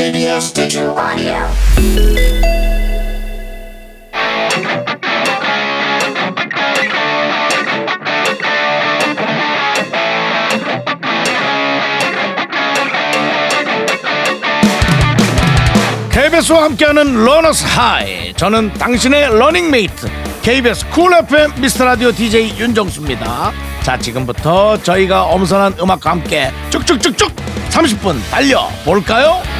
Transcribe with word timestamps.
TBS 0.00 0.54
Digital. 0.54 0.94
KBS와 16.10 16.62
함께하는 16.62 17.22
runner's 17.22 17.66
high 17.66 18.32
저는 18.32 18.72
당신의 18.72 19.38
러닝메이트 19.38 20.08
KBS 20.40 20.88
쿨 20.88 21.12
FM 21.12 21.60
미스터라디오 21.60 22.10
DJ 22.10 22.58
윤정수입니다 22.58 23.52
자 23.82 23.98
지금부터 23.98 24.82
저희가 24.82 25.24
엄선한 25.24 25.74
음악과 25.78 26.12
함께 26.12 26.50
쭉쭉쭉쭉 26.70 27.36
30분 27.68 28.18
달려볼까요? 28.30 29.59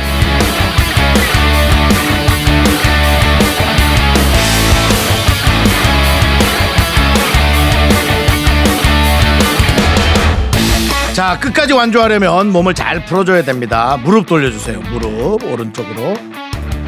자 11.14 11.38
끝까지 11.38 11.73
완주하려면 11.73 12.50
몸을 12.50 12.74
잘 12.74 13.05
풀어줘야 13.05 13.42
됩니다. 13.42 13.98
무릎 14.02 14.27
돌려주세요. 14.27 14.80
무릎 14.80 15.42
오른쪽으로. 15.45 16.14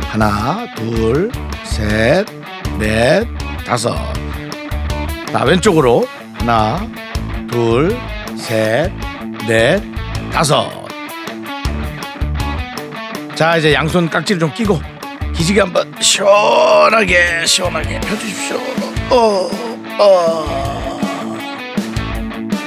하나 0.08 0.66
둘 0.76 1.30
셋 1.64 2.26
넷 2.78 3.26
다섯. 3.66 3.94
자 5.32 5.44
왼쪽으로. 5.44 6.06
하나 6.34 6.86
둘 7.50 7.98
셋 8.36 8.90
넷 9.46 9.82
다섯. 10.32 10.70
자 13.34 13.56
이제 13.56 13.74
양손 13.74 14.08
깍지를 14.08 14.38
좀 14.38 14.52
끼고 14.54 14.80
기지개 15.34 15.60
한번 15.60 15.92
시원하게 16.00 17.44
시원하게 17.44 18.00
펴주십시오. 18.00 18.56
어, 19.10 19.50
어. 19.98 20.71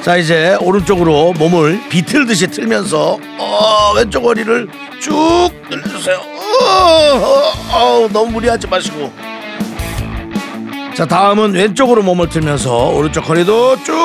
자 0.05 0.17
이제 0.17 0.55
오른쪽으로 0.61 1.33
몸을 1.33 1.89
비틀듯이 1.89 2.45
틀면서 2.45 3.17
어, 3.39 3.93
왼쪽 3.95 4.23
허리를 4.23 4.67
쭉 5.01 5.49
늘려주세요. 5.67 6.17
어, 6.17 7.53
어, 7.71 8.03
어, 8.03 8.09
너무 8.13 8.33
무리하지 8.33 8.67
마시고. 8.67 9.11
자 10.93 11.07
다음은 11.07 11.53
왼쪽으로 11.55 12.03
몸을 12.03 12.29
틀면서 12.29 12.89
오른쪽 12.89 13.27
허리도 13.27 13.77
쭉. 13.83 13.95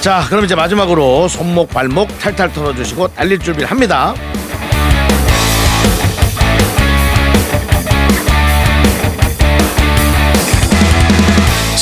자, 0.00 0.24
그럼 0.28 0.44
이제 0.44 0.54
마지막으로 0.54 1.26
손목, 1.26 1.70
발목 1.70 2.16
탈탈 2.20 2.52
털어주시고 2.52 3.08
달릴 3.08 3.40
준비를 3.40 3.68
합니다. 3.68 4.14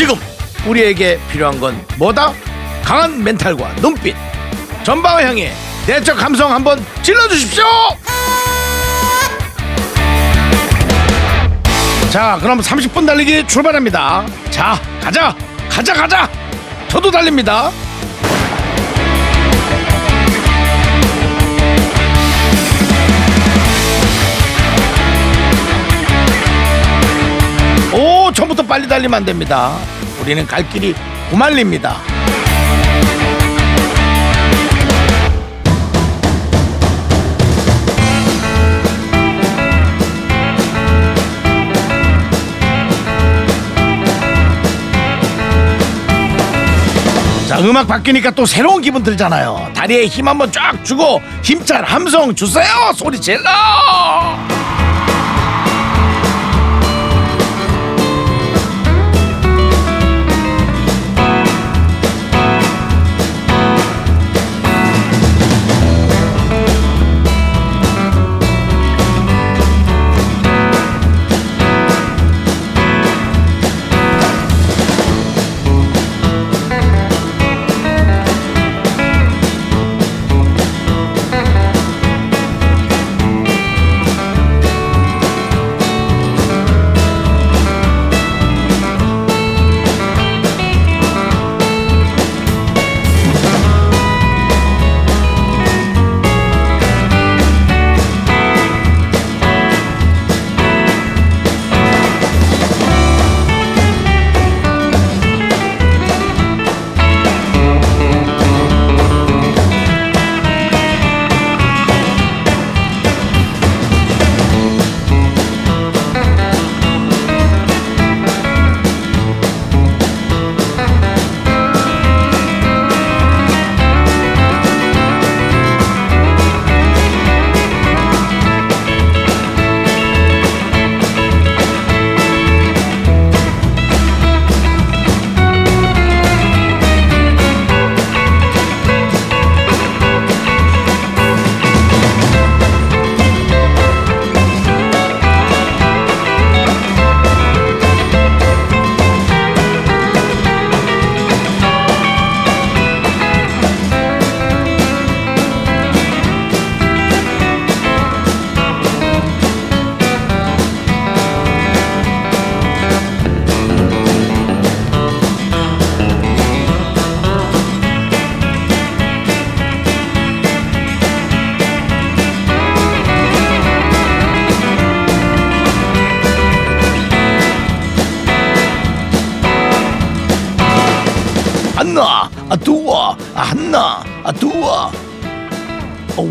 지금 0.03 0.17
우리에게 0.67 1.21
필요한 1.31 1.61
건 1.61 1.81
뭐다? 1.97 2.33
강한 2.83 3.23
멘탈과 3.23 3.77
눈빛. 3.77 4.17
전방을 4.83 5.25
향해 5.25 5.53
내적 5.87 6.19
감성 6.19 6.51
한번 6.53 6.85
질러주십시오. 7.03 7.65
자, 12.11 12.37
그럼 12.43 12.59
30분 12.61 13.07
달리기 13.07 13.47
출발합니다. 13.47 14.27
자, 14.51 14.77
가자, 15.01 15.37
가자, 15.71 15.95
가자. 15.95 16.29
저도 16.89 17.09
달립니다. 17.09 17.71
오, 28.53 28.55
처음부터 28.55 28.63
빨리 28.65 28.87
달리면 28.87 29.15
안 29.15 29.25
됩니다. 29.25 29.77
우리는 30.21 30.47
갈 30.47 30.69
길이 30.69 30.95
고말립니다. 31.31 31.97
자, 47.49 47.59
음악 47.61 47.87
바뀌니까 47.87 48.31
또 48.33 48.47
새로운 48.47 48.83
기분 48.83 49.03
들잖아요. 49.03 49.73
다리에 49.75 50.07
힘 50.07 50.29
한번 50.29 50.53
쫙 50.53 50.85
주고 50.85 51.21
힘찬 51.43 51.85
함성 51.85 52.35
주세요. 52.35 52.93
소리 52.95 53.21
질러. 53.21 54.52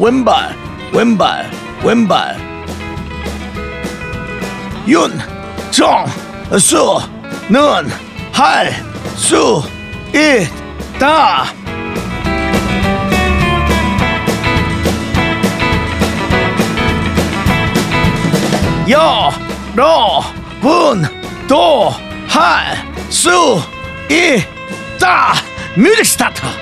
왼발 0.02 0.56
왼발 0.92 1.50
왼발. 1.84 2.36
윤정수는 4.88 5.22
할 8.34 8.74
수 9.16 9.62
있다. 10.10 11.46
여러분도 19.78 20.30
할 22.28 22.76
수 23.10 23.62
있다. 24.10 25.34
뮤직 25.76 26.06
스타트. 26.06 26.61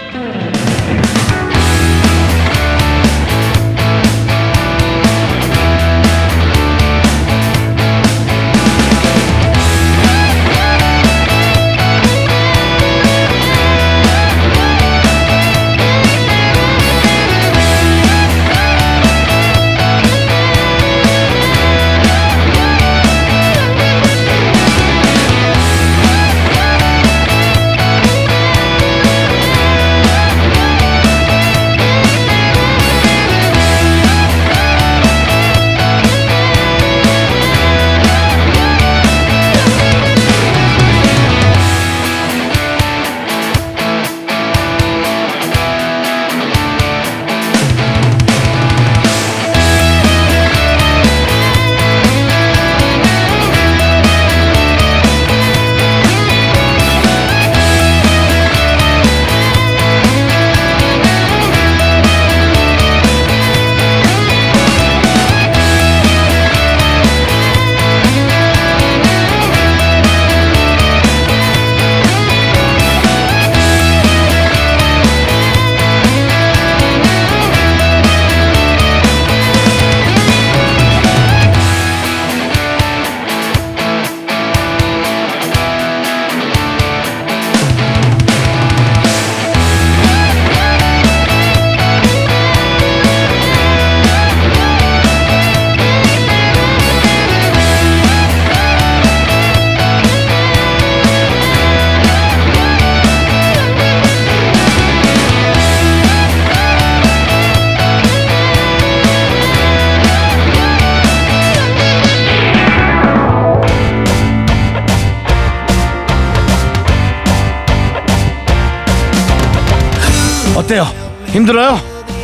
힘들어요? 121.49 121.81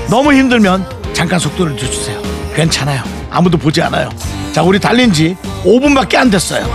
너무 0.10 0.33
힘들면 0.33 0.86
잠깐 1.13 1.39
속도를 1.39 1.75
줄주세요. 1.77 2.22
괜찮아요. 2.56 3.01
아무도 3.31 3.57
보지 3.57 3.81
않아요. 3.81 4.10
자, 4.54 4.62
우리 4.62 4.80
달린 4.80 5.12
지 5.12 5.36
5분밖에 5.63 6.16
안 6.16 6.30
됐어요. 6.30 6.66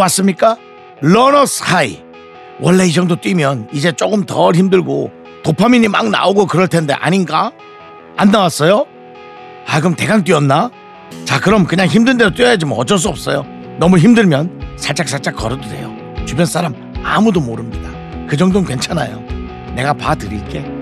왔습니까? 0.00 0.56
runner's 1.00 1.62
high 1.64 2.02
원래 2.60 2.86
이 2.86 2.92
정도 2.92 3.16
뛰면 3.16 3.68
이제 3.72 3.92
조금 3.92 4.24
덜 4.24 4.54
힘들고 4.54 5.10
도파민이 5.42 5.88
막 5.88 6.10
나오고 6.10 6.46
그럴 6.46 6.68
텐데 6.68 6.92
아닌가? 6.92 7.52
안 8.16 8.30
나왔어요? 8.30 8.86
아 9.66 9.80
그럼 9.80 9.94
대강 9.94 10.24
뛰었나? 10.24 10.70
자 11.24 11.40
그럼 11.40 11.64
그냥 11.64 11.86
힘든 11.86 12.18
대로 12.18 12.30
뛰어야지 12.32 12.66
뭐 12.66 12.78
어쩔 12.78 12.98
수 12.98 13.08
없어요 13.08 13.44
너무 13.78 13.98
힘들면 13.98 14.76
살짝 14.76 15.08
살짝 15.08 15.36
걸어도 15.36 15.62
돼요 15.68 15.94
주변 16.26 16.44
사람 16.46 16.74
아무도 17.02 17.40
모릅니다 17.40 17.90
그 18.28 18.36
정도는 18.36 18.68
괜찮아요 18.68 19.22
내가 19.74 19.92
봐드릴게 19.92 20.79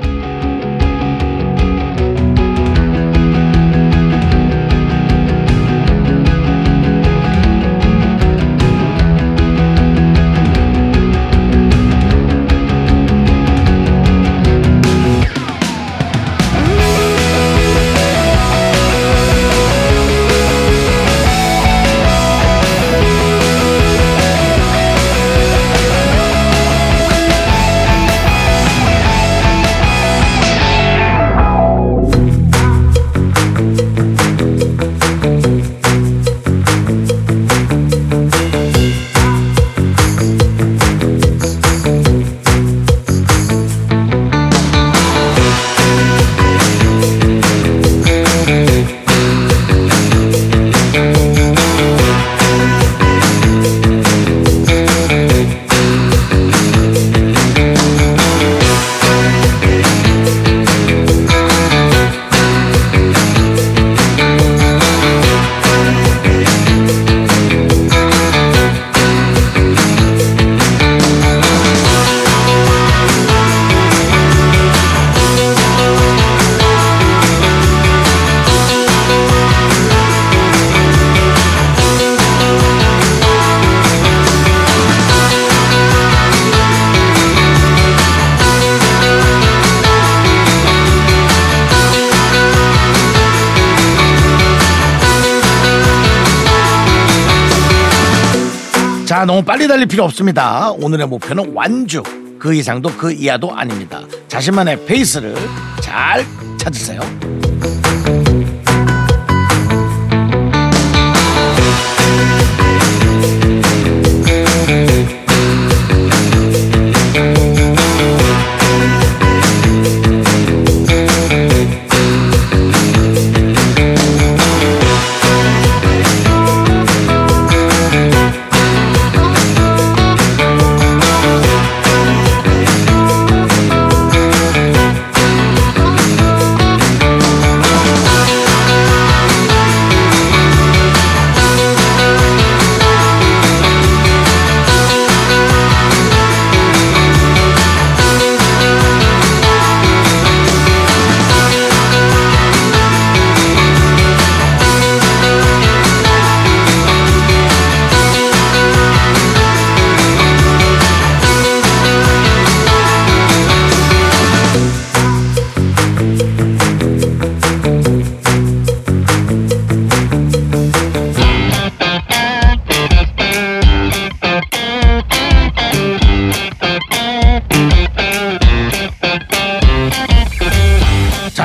너무 99.28 99.42
빨리 99.42 99.68
달릴 99.68 99.84
필요 99.84 100.04
없습니다. 100.04 100.70
오늘의 100.70 101.06
목표는 101.06 101.52
완주. 101.52 102.02
그 102.38 102.54
이상도 102.54 102.88
그 102.96 103.12
이하도 103.12 103.54
아닙니다. 103.54 104.00
자신만의 104.26 104.86
페이스를 104.86 105.34
잘 105.82 106.24
찾으세요 106.58 107.17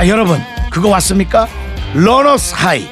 자 0.04 0.10
여러분 0.10 0.38
그거 0.70 0.90
왔습니까? 0.90 1.48
runner's 1.94 2.54
high 2.54 2.90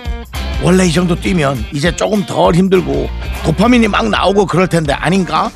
원래 0.63 0.85
이 0.85 0.93
정도 0.93 1.13
뛰면 1.13 1.65
이제 1.73 1.93
조금 1.93 2.25
덜 2.25 2.55
힘들고 2.55 3.09
도파민이 3.43 3.89
막 3.89 4.07
나오고 4.07 4.45
그럴 4.45 4.65
텐데 4.65 4.93
아닌가? 4.93 5.51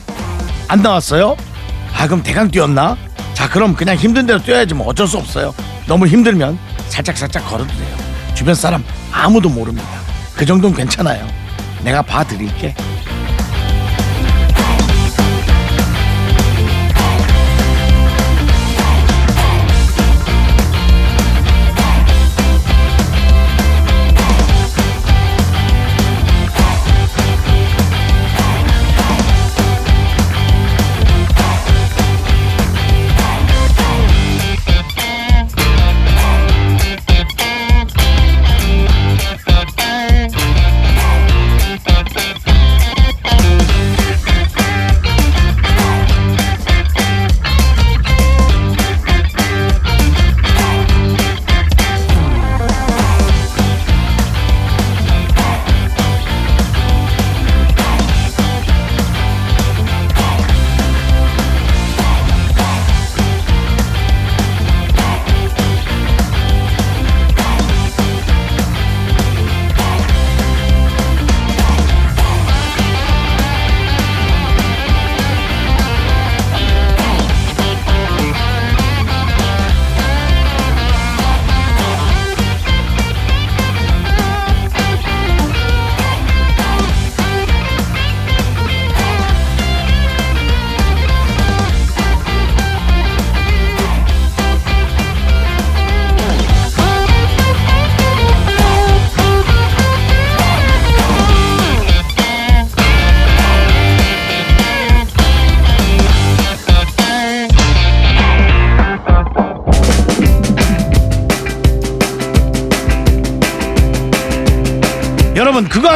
안 0.67 0.81
나왔어요? 0.81 1.38
아 1.97 2.07
그럼 2.07 2.21
대강 2.24 2.51
뛰었나? 2.51 2.97
자 3.33 3.47
그럼 3.47 3.74
그냥 3.74 3.95
힘든 3.95 4.25
대로 4.25 4.43
뛰어야지 4.43 4.74
뭐 4.74 4.88
어쩔 4.88 5.07
수 5.07 5.15
없어요 5.15 5.55
너무 5.88 6.07
힘들면 6.07 6.59
살짝살짝 6.89 7.47
걸어도 7.47 7.74
돼요 7.74 7.95
주변 8.33 8.53
사람 8.53 8.83
아무도 9.13 9.47
모릅니다 9.47 9.88
그 10.35 10.45
정도는 10.45 10.75
괜찮아요 10.75 11.25
내가 11.85 12.01
봐드릴게 12.01 12.75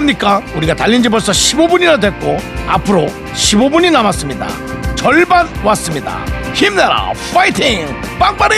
여러분 0.09 0.17
그거 0.17 0.27
합니까? 0.29 0.41
우리가 0.55 0.73
달린 0.75 1.03
지 1.03 1.09
벌써 1.09 1.31
15분이나 1.31 1.99
됐고 2.01 2.37
앞으로 2.67 3.07
15분이 3.33 3.91
남았습니다. 3.91 4.47
절반 4.95 5.47
왔습니다. 5.63 6.25
힘내라 6.53 7.13
파이팅 7.33 7.85
빵빠리 8.17 8.55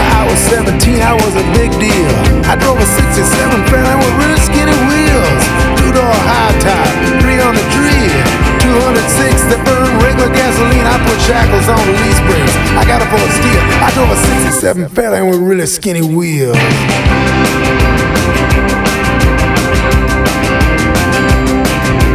I 0.00 0.26
was 0.26 0.38
17, 0.50 1.00
I 1.00 1.14
was 1.14 1.34
a 1.36 1.44
big 1.54 1.70
deal. 1.80 2.10
I 2.44 2.56
drove 2.58 2.78
a 2.78 2.84
67 2.84 3.64
Fairlane 3.66 3.98
with 3.98 4.14
really 4.20 4.40
skinny 4.40 4.76
wheels. 4.84 5.44
Two 5.80 5.92
door 5.92 6.04
high 6.04 6.52
top, 6.60 6.88
three 7.24 7.40
on 7.40 7.54
the 7.56 7.64
tree. 7.72 8.12
206 8.60 9.48
that 9.48 9.64
burn 9.64 9.88
regular 10.04 10.28
gasoline. 10.34 10.84
I 10.84 11.00
put 11.08 11.18
shackles 11.24 11.68
on 11.72 11.80
the 11.88 11.94
lease 12.04 12.20
brakes. 12.28 12.54
I 12.76 12.84
got 12.84 13.00
it 13.00 13.08
for 13.08 13.16
a 13.16 13.30
steal. 13.32 13.60
I 13.80 13.90
drove 13.96 14.10
a 14.12 14.16
67 14.60 14.88
Fairlane 14.92 15.30
with 15.30 15.40
really 15.40 15.66
skinny 15.66 16.02
wheels. 16.04 16.58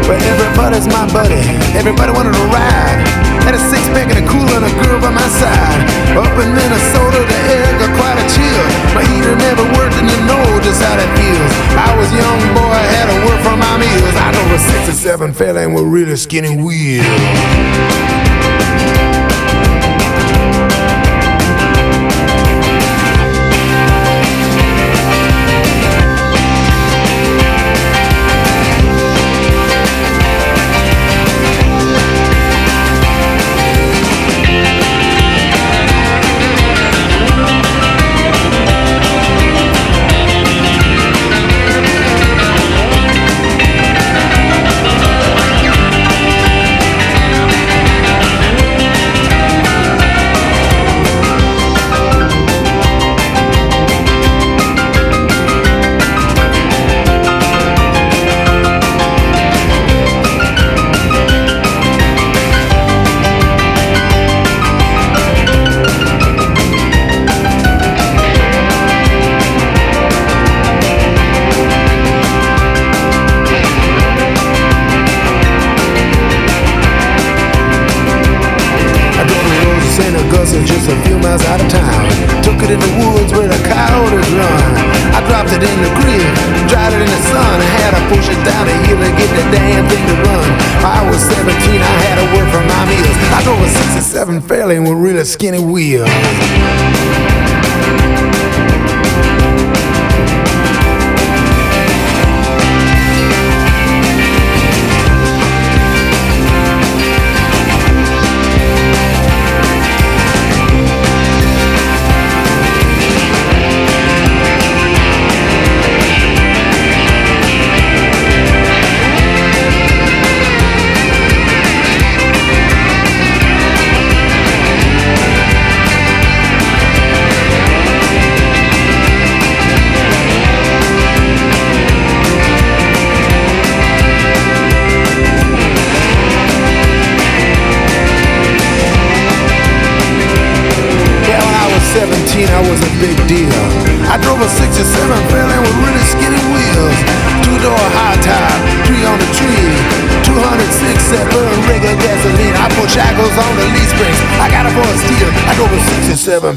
But 0.06 0.22
everybody's 0.22 0.86
my 0.88 1.10
buddy. 1.10 1.42
Everybody 1.74 2.12
wanted 2.14 2.38
to 2.38 2.46
ride. 2.54 3.02
Had 3.42 3.58
a 3.58 3.62
six 3.62 3.82
pack 3.90 4.10
and 4.14 4.22
a 4.22 4.26
cooler 4.30 4.62
and 4.62 4.66
a 4.70 4.74
girl 4.86 5.02
by 5.02 5.10
my 5.10 5.30
side. 5.42 5.82
Up 6.14 6.30
in 6.38 6.50
Minnesota, 6.54 7.26
the 7.26 7.40
air 7.50 7.70
got 7.82 7.92
quite 7.98 8.18
a 8.22 8.26
chill. 8.30 8.66
My 8.94 9.02
heater 9.02 9.36
never 9.36 9.66
worked, 9.74 9.98
and 9.98 10.06
you 10.10 10.20
know 10.30 10.46
just 10.62 10.82
how 10.82 10.94
that 10.94 11.10
feels. 11.18 11.54
I 11.74 11.90
was 11.98 12.10
young 12.14 12.42
boy, 12.54 12.78
had 12.94 13.10
to 13.10 13.18
work 13.26 13.42
for 13.42 13.58
my 13.58 13.74
meals. 13.82 14.16
I 14.18 14.30
drove 14.32 14.52
a 14.54 14.60
'67 14.60 15.34
Fairlane 15.34 15.74
with 15.74 15.86
really 15.86 16.16
skinny 16.16 16.56
wheels. 16.56 18.15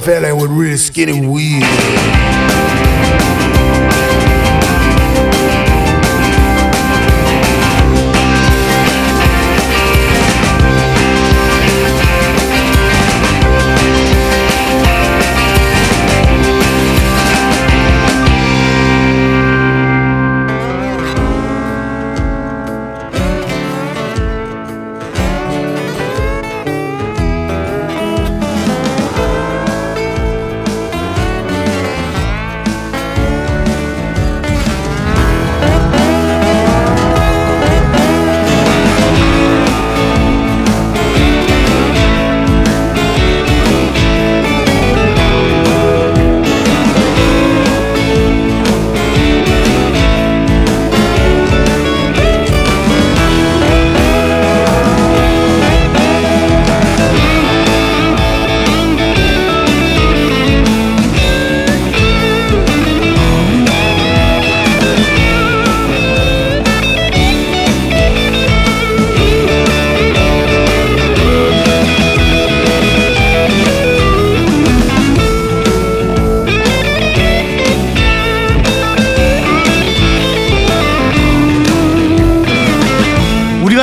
fat 0.08 0.32
with 0.32 0.50
real 0.50 0.78
skinny 0.78 1.26
weed. 1.26 1.47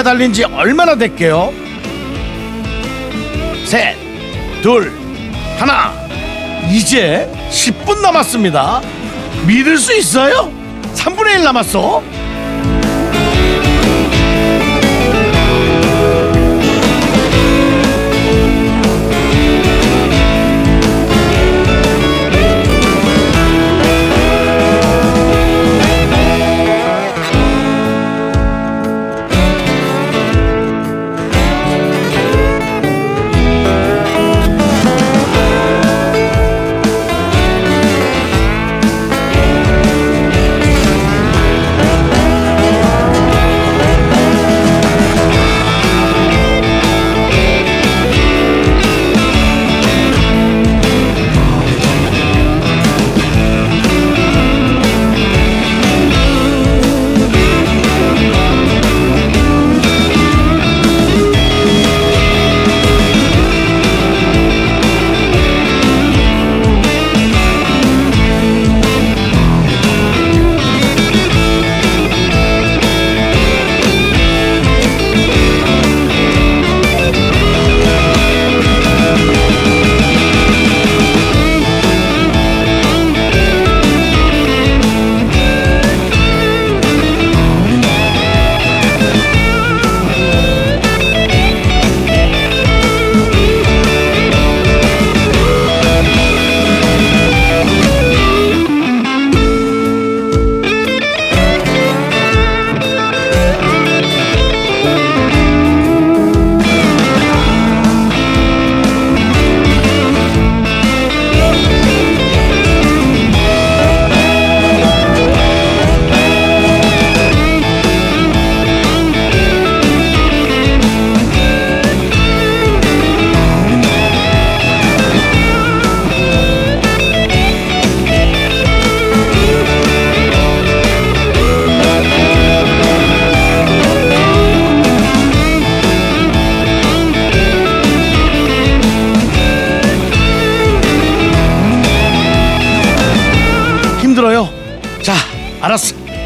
달린 0.05 0.31
지 0.31 0.43
얼마나 0.43 0.95
됐게요? 0.95 1.51
셋, 3.65 3.97
둘, 4.61 4.93
하나. 5.57 5.93
이제 6.69 7.27
10분 7.49 8.01
남았습니다. 8.01 8.81
믿을 9.47 9.79
수 9.79 9.95
있어요? 9.95 10.53
3분의 10.93 11.39
1 11.39 11.43
남았어. 11.43 12.03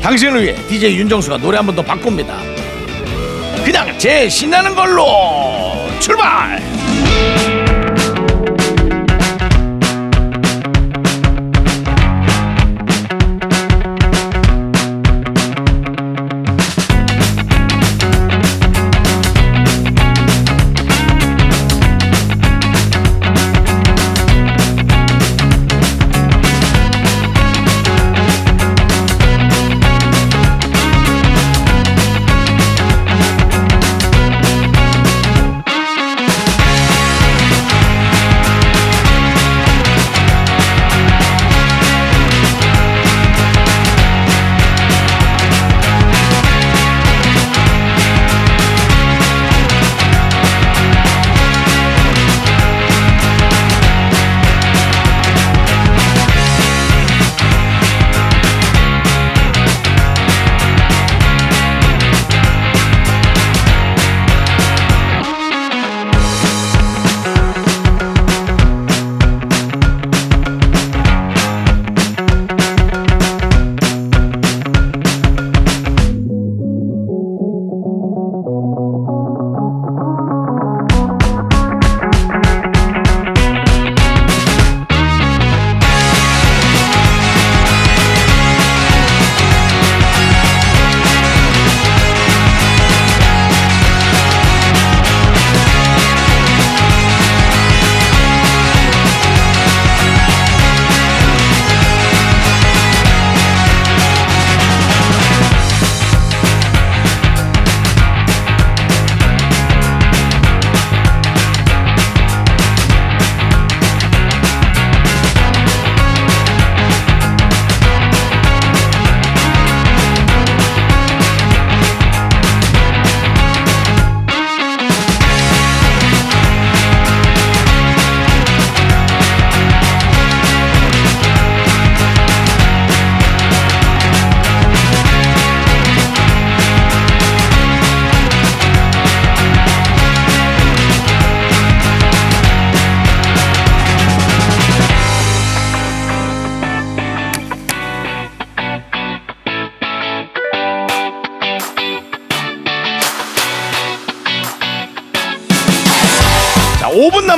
당신을 0.09 0.43
위해 0.43 0.55
DJ 0.67 0.97
윤정수가 0.97 1.37
노래 1.37 1.57
한 1.57 1.65
번 1.67 1.75
더 1.75 1.83
바꿉니다. 1.83 2.35
그냥 3.63 3.95
제 3.99 4.27
신나는 4.27 4.73
걸로 4.73 5.05
출발! 5.99 6.59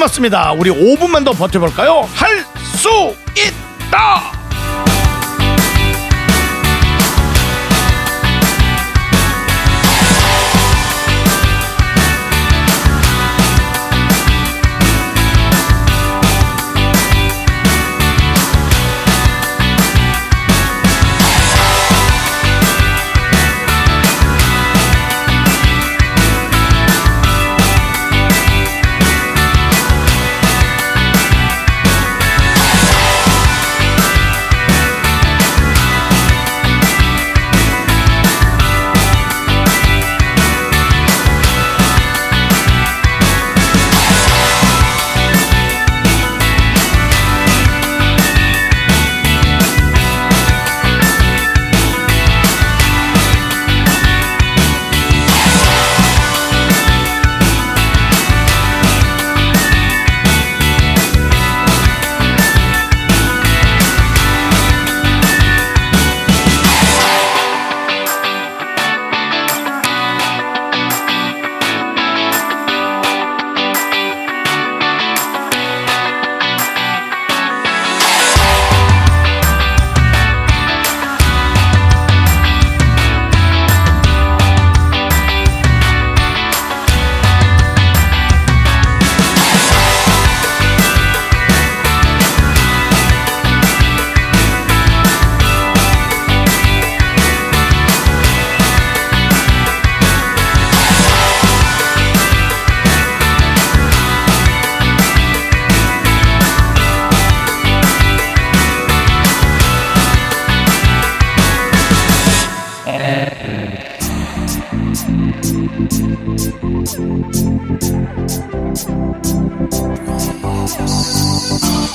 남았습니다. 0.01 0.53
우리 0.53 0.69
5분만 0.71 1.23
더 1.23 1.31
버텨볼까요? 1.31 2.07
할 2.15 2.43
수 2.81 3.15
있다! 3.35 4.40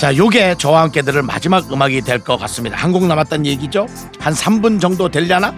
자, 0.06 0.16
요게 0.16 0.54
저와 0.58 0.82
함께 0.82 1.02
들을 1.02 1.20
마지막 1.22 1.72
음악이 1.72 2.02
될 2.02 2.20
것 2.20 2.36
같습니다. 2.36 2.76
한 2.76 2.92
곡 2.92 3.06
남았단 3.08 3.44
얘기죠? 3.44 3.88
한 4.20 4.32
3분 4.34 4.80
정도 4.80 5.08
되려나? 5.08 5.52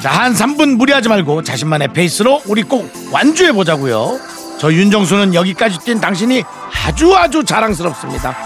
자, 0.00 0.10
한 0.10 0.32
3분 0.32 0.76
무리하지 0.76 1.08
말고 1.08 1.42
자신만의 1.42 1.88
페이스로 1.92 2.42
우리 2.46 2.62
꼭 2.62 2.88
완주해 3.10 3.50
보자고요. 3.50 4.20
저 4.60 4.72
윤정수는 4.72 5.34
여기까지 5.34 5.80
뛴 5.80 6.00
당신이 6.00 6.44
아주 6.86 7.16
아주 7.16 7.42
자랑스럽습니다. 7.42 8.36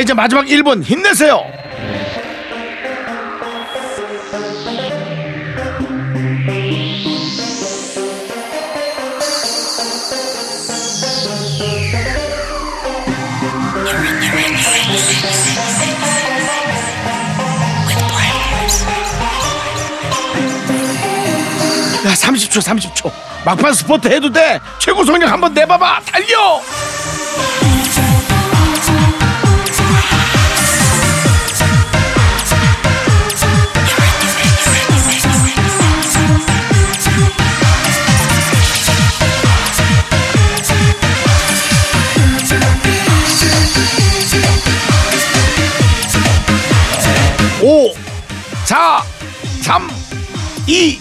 이제 0.00 0.14
마지막 0.14 0.46
1분 0.46 0.82
힘내세요. 0.82 1.44
야 22.06 22.14
30초 22.14 22.62
30초. 22.62 23.12
막판 23.44 23.74
스포트 23.74 24.08
해도 24.08 24.30
돼. 24.32 24.60
최고 24.78 25.04
속력 25.04 25.30
한번 25.30 25.52
내봐봐. 25.52 26.00
달려 26.06 26.60
3, 49.70 49.88
2, 50.66 50.98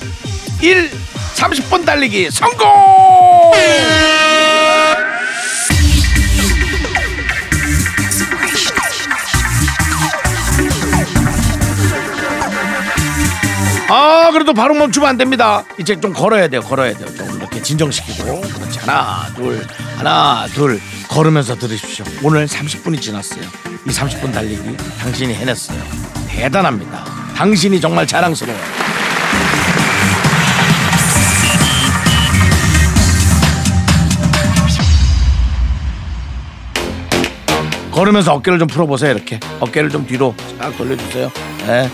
1, 0.62 0.92
30분 1.34 1.84
달리기 1.84 2.30
성공! 2.30 2.68
아, 13.88 14.30
그래도 14.32 14.54
바로 14.54 14.76
멈추면 14.76 15.10
안 15.10 15.18
됩니다. 15.18 15.64
이제 15.80 16.00
좀 16.00 16.14
걸어야 16.14 16.48
돼요. 16.48 16.62
걸어야 16.62 16.94
돼요. 16.94 17.08
좀 17.16 17.38
이렇게 17.38 17.64
진정시키고. 17.64 18.40
그렇지. 18.42 18.78
하나, 18.82 19.26
둘, 19.36 19.66
하나, 19.98 20.46
둘. 20.54 20.80
걸으면서 21.08 21.56
들으십시오. 21.56 22.06
오늘 22.22 22.46
30분이 22.46 23.02
지났어요. 23.02 23.42
이 23.88 23.90
30분 23.90 24.32
달리기 24.32 24.78
당신이 25.00 25.34
해냈어요. 25.34 25.84
대단합니다. 26.28 27.19
당신이 27.40 27.80
정말 27.80 28.06
자랑스러워요. 28.06 28.60
걸으면서 37.92 38.34
어깨를 38.34 38.60
좀 38.60 38.68
풀어보세요 38.68 39.12
이렇게. 39.12 39.40
어깨를 39.60 39.90
좀 39.90 40.06
뒤로 40.06 40.36
딱 40.58 40.76
돌려주세요. 40.78 41.32
네. 41.68 41.90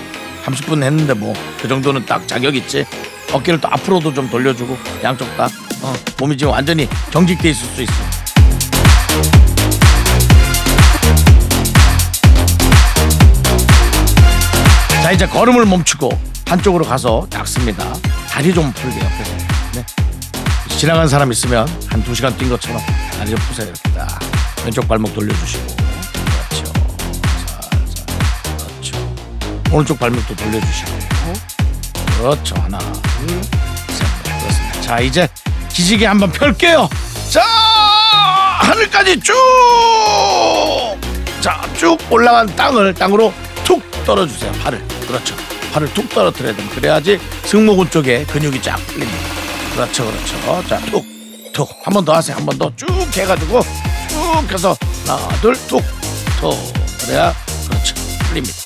30분 0.45 0.83
했는데 0.83 1.13
뭐 1.13 1.33
그 1.61 1.67
정도는 1.67 2.05
딱 2.05 2.27
자격 2.27 2.55
있지. 2.55 2.85
어깨를 3.33 3.59
또 3.59 3.67
앞으로도 3.71 4.13
좀 4.13 4.29
돌려주고 4.29 4.77
양쪽 5.03 5.25
다. 5.35 5.47
어, 5.81 5.93
몸이 6.19 6.37
지금 6.37 6.53
완전히 6.53 6.87
경직돼 7.11 7.49
있을 7.49 7.67
수 7.69 7.81
있어 7.81 7.93
자 15.05 15.11
이제 15.11 15.27
걸음을 15.27 15.65
멈추고 15.67 16.09
한쪽으로 16.47 16.83
가서 16.83 17.27
딱 17.29 17.47
씁니다. 17.47 17.93
다리 18.27 18.51
좀 18.51 18.73
풀게 18.73 18.97
옆에서. 18.97 19.31
네. 19.75 19.85
지나간 20.79 21.07
사람 21.07 21.31
있으면 21.31 21.67
한 21.87 22.03
두 22.03 22.15
시간 22.15 22.35
뛴 22.39 22.49
것처럼 22.49 22.81
다리 23.15 23.29
좀 23.29 23.37
푸세요 23.41 23.67
이렇게 23.67 23.91
딱. 23.91 24.19
왼쪽 24.65 24.87
발목 24.87 25.13
돌려주시고. 25.13 25.63
그렇죠. 25.75 26.73
살살 27.37 28.57
그렇죠. 28.57 29.15
오른쪽 29.71 29.99
발목도 29.99 30.35
돌려주시고. 30.37 30.91
그렇죠. 32.17 32.55
하나 32.55 32.79
둘셋 32.79 34.23
그렇습니다. 34.23 34.81
자 34.81 34.99
이제 35.01 35.27
기지개 35.69 36.07
한번 36.07 36.31
펼게요. 36.31 36.89
자 37.29 37.43
하늘까지 37.43 39.19
쭉 39.19 39.35
자 41.41 41.61
쭉 41.77 41.95
올라간 42.09 42.55
땅을 42.55 42.95
땅으로 42.95 43.31
툭 43.63 43.83
떨어주세요 44.03 44.51
팔을 44.63 44.83
그렇죠. 45.07 45.35
팔을 45.73 45.93
툭 45.93 46.09
떨어뜨려야 46.09 46.55
됩니다. 46.55 46.75
그래야지 46.75 47.19
승모근 47.45 47.89
쪽에 47.89 48.23
근육이 48.25 48.61
쫙 48.61 48.77
풀립니다. 48.87 49.19
그렇죠 49.73 50.05
그렇죠. 50.05 50.63
자 50.67 50.77
툭 50.91 51.05
툭. 51.53 51.69
한 51.83 51.93
번 51.93 52.03
더 52.05 52.13
하세요. 52.13 52.35
한 52.37 52.45
번 52.45 52.57
더 52.57 52.71
쭉 52.75 52.87
해가지고 53.17 53.61
쭉 54.09 54.51
해서 54.51 54.75
하나 55.05 55.27
둘 55.41 55.53
툭 55.67 55.83
툭. 56.39 56.55
그래야 57.05 57.33
그렇죠. 57.69 57.95
풀립니다. 58.29 58.63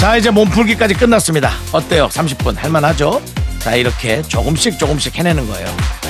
자 0.00 0.16
이제 0.16 0.30
몸풀기까지 0.30 0.94
끝났습니다. 0.94 1.50
어때요? 1.72 2.08
30분 2.08 2.56
할만하죠? 2.56 3.20
자 3.58 3.74
이렇게 3.74 4.22
조금씩 4.22 4.78
조금씩 4.78 5.16
해내는 5.18 5.48
거예요 5.48 5.66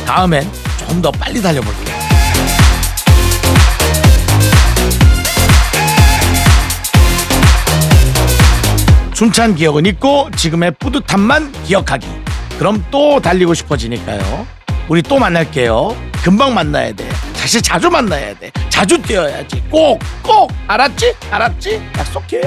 다음엔 0.08 0.50
좀 0.88 1.02
더 1.02 1.10
빨리 1.12 1.40
달려볼게요. 1.42 1.98
숨찬 9.14 9.54
기억은 9.56 9.84
있고 9.86 10.30
지금의 10.36 10.72
뿌듯함만 10.78 11.52
기억하기. 11.64 12.06
그럼 12.58 12.84
또 12.90 13.20
달리고 13.20 13.52
싶어지니까요. 13.54 14.46
우리 14.88 15.02
또 15.02 15.18
만날게요. 15.18 15.94
금방 16.22 16.54
만나야 16.54 16.92
돼. 16.92 17.08
사실 17.34 17.60
자주 17.60 17.90
만나야 17.90 18.34
돼. 18.38 18.50
자주 18.70 19.00
뛰어야지. 19.02 19.62
꼭 19.70 19.98
꼭. 20.22 20.50
알았지? 20.68 21.14
알았지? 21.30 21.82
약속해. 21.98 22.40